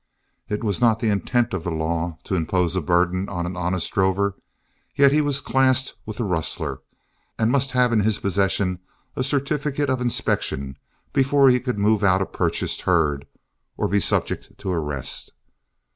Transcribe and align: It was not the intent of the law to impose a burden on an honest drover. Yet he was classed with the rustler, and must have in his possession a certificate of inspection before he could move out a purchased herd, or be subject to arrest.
It 0.49 0.63
was 0.63 0.81
not 0.81 0.99
the 0.99 1.09
intent 1.11 1.53
of 1.53 1.63
the 1.63 1.69
law 1.69 2.17
to 2.23 2.33
impose 2.33 2.75
a 2.75 2.81
burden 2.81 3.29
on 3.29 3.45
an 3.45 3.55
honest 3.55 3.93
drover. 3.93 4.33
Yet 4.95 5.11
he 5.11 5.21
was 5.21 5.41
classed 5.41 5.93
with 6.07 6.17
the 6.17 6.23
rustler, 6.23 6.81
and 7.37 7.51
must 7.51 7.69
have 7.73 7.93
in 7.93 7.99
his 7.99 8.17
possession 8.17 8.79
a 9.15 9.23
certificate 9.23 9.91
of 9.91 10.01
inspection 10.01 10.75
before 11.13 11.51
he 11.51 11.59
could 11.59 11.77
move 11.77 12.03
out 12.03 12.19
a 12.23 12.25
purchased 12.25 12.81
herd, 12.81 13.27
or 13.77 13.87
be 13.87 13.99
subject 13.99 14.57
to 14.57 14.71
arrest. 14.71 15.33